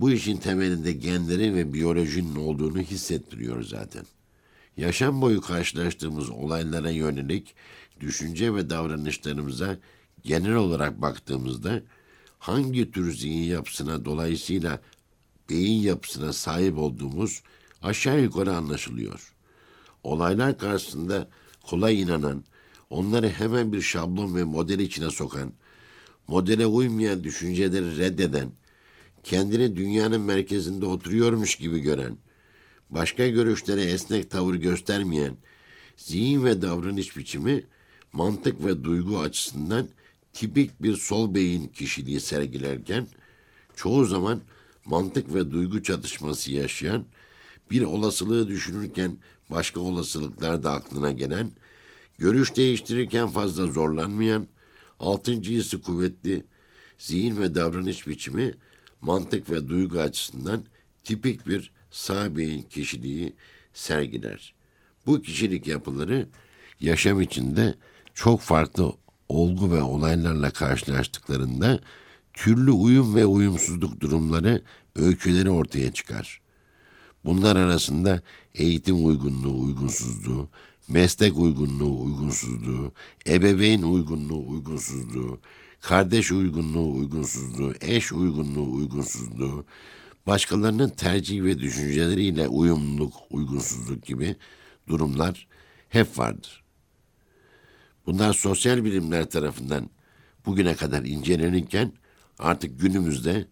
bu 0.01 0.11
işin 0.11 0.37
temelinde 0.37 0.93
genlerin 0.93 1.55
ve 1.55 1.73
biyolojinin 1.73 2.37
olduğunu 2.37 2.79
hissettiriyor 2.79 3.63
zaten. 3.63 4.07
Yaşam 4.77 5.23
boyu 5.23 5.41
karşılaştığımız 5.41 6.31
olaylara 6.31 6.91
yönelik 6.91 7.55
düşünce 8.01 8.55
ve 8.55 8.71
davranışlarımıza 8.71 9.79
genel 10.25 10.55
olarak 10.55 11.03
baktığımızda 11.03 11.83
hangi 12.39 12.91
tür 12.91 13.13
zihin 13.13 13.43
yapısına 13.43 14.05
dolayısıyla 14.05 14.81
beyin 15.51 15.83
yapısına 15.83 16.33
sahip 16.33 16.79
olduğumuz 16.79 17.43
aşağı 17.83 18.21
yukarı 18.21 18.57
anlaşılıyor. 18.57 19.35
Olaylar 20.03 20.59
karşısında 20.59 21.29
kolay 21.63 22.01
inanan, 22.01 22.45
onları 22.91 23.29
hemen 23.29 23.73
bir 23.73 23.83
şablon 23.83 24.35
ve 24.37 24.45
model 24.45 24.79
içine 24.79 25.11
sokan, 25.11 25.53
modele 26.29 26.67
uymayan 26.67 27.25
düşünceleri 27.25 27.99
reddeden, 27.99 28.53
kendini 29.25 29.77
dünyanın 29.77 30.21
merkezinde 30.21 30.87
oturuyormuş 30.87 31.57
gibi 31.57 31.81
gören, 31.81 32.17
başka 32.91 33.29
görüşlere 33.29 33.83
esnek 33.83 34.31
tavır 34.31 34.55
göstermeyen, 34.55 35.37
zihin 35.97 36.45
ve 36.45 36.63
davranış 36.63 37.17
biçimi 37.17 37.65
mantık 38.13 38.65
ve 38.65 38.85
duygu 38.85 39.19
açısından 39.19 39.89
tipik 40.33 40.83
bir 40.83 40.97
sol 40.97 41.35
beyin 41.35 41.69
kişiliği 41.69 42.21
sergilerken, 42.21 43.07
çoğu 43.77 44.05
zaman 44.05 44.41
mantık 44.85 45.35
ve 45.35 45.51
duygu 45.51 45.83
çatışması 45.83 46.53
yaşayan, 46.53 47.05
bir 47.71 47.83
olasılığı 47.83 48.49
düşünürken 48.49 49.17
başka 49.51 49.81
olasılıklar 49.81 50.63
da 50.63 50.73
aklına 50.73 51.13
gelen, 51.13 51.51
Görüş 52.21 52.57
değiştirirken 52.57 53.29
fazla 53.29 53.67
zorlanmayan, 53.67 54.47
altıncı 54.99 55.53
hissi 55.53 55.81
kuvvetli, 55.81 56.45
zihin 56.99 57.37
ve 57.37 57.55
davranış 57.55 58.07
biçimi 58.07 58.55
mantık 59.01 59.51
ve 59.51 59.69
duygu 59.69 59.99
açısından 60.01 60.65
tipik 61.05 61.47
bir 61.47 61.73
sağ 61.91 62.37
beyin 62.37 62.63
kişiliği 62.63 63.33
sergiler. 63.73 64.55
Bu 65.07 65.23
kişilik 65.23 65.67
yapıları 65.67 66.29
yaşam 66.81 67.21
içinde 67.21 67.75
çok 68.15 68.41
farklı 68.41 68.93
olgu 69.29 69.73
ve 69.73 69.83
olaylarla 69.83 70.51
karşılaştıklarında 70.51 71.81
türlü 72.33 72.71
uyum 72.71 73.15
ve 73.15 73.27
uyumsuzluk 73.27 74.01
durumları, 74.01 74.63
öyküleri 74.97 75.51
ortaya 75.51 75.93
çıkar. 75.93 76.41
Bunlar 77.25 77.57
arasında 77.57 78.23
eğitim 78.55 79.07
uygunluğu, 79.07 79.61
uygunsuzluğu, 79.61 80.49
meslek 80.89 81.39
uygunluğu, 81.39 82.03
uygunsuzluğu, 82.03 82.93
ebeveyn 83.27 83.83
uygunluğu, 83.83 84.49
uygunsuzluğu, 84.49 85.41
kardeş 85.81 86.33
uygunluğu, 86.33 86.95
uygunsuzluğu, 86.97 87.75
eş 87.81 88.13
uygunluğu, 88.13 88.73
uygunsuzluğu, 88.73 89.65
başkalarının 90.27 90.89
tercih 90.89 91.43
ve 91.43 91.59
düşünceleriyle 91.59 92.49
uyumluluk, 92.49 93.15
uygunsuzluk 93.31 94.03
gibi 94.03 94.37
durumlar 94.89 95.47
hep 95.89 96.19
vardır. 96.19 96.63
Bunlar 98.07 98.33
sosyal 98.33 98.85
bilimler 98.85 99.31
tarafından 99.31 99.91
bugüne 100.47 100.75
kadar 100.75 101.05
incelenirken 101.05 101.93
artık 102.39 102.81
günümüzde 102.81 103.47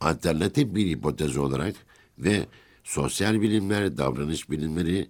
alternatif 0.00 0.74
bir 0.74 0.86
hipotez 0.86 1.36
olarak 1.36 1.74
ve 2.18 2.46
sosyal 2.84 3.40
bilimler, 3.40 3.96
davranış 3.96 4.50
bilimleri 4.50 5.08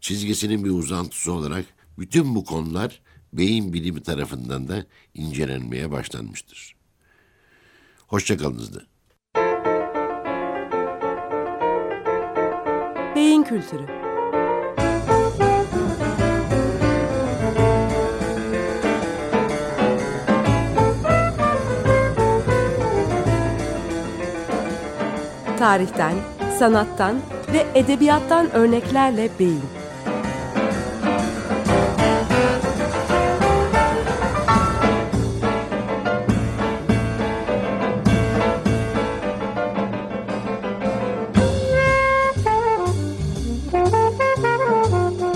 çizgisinin 0.00 0.64
bir 0.64 0.70
uzantısı 0.70 1.32
olarak 1.32 1.64
bütün 1.98 2.34
bu 2.34 2.44
konular 2.44 3.00
beyin 3.32 3.72
bilimi 3.72 4.02
tarafından 4.02 4.68
da 4.68 4.84
incelenmeye 5.14 5.90
başlanmıştır. 5.90 6.76
Hoşçakalınız 8.06 8.74
da. 8.74 8.80
Beyin 13.14 13.42
kültürü 13.42 13.86
Tarihten, 25.58 26.14
sanattan 26.58 27.16
ve 27.52 27.66
edebiyattan 27.74 28.50
örneklerle 28.50 29.30
beyin. 29.38 29.81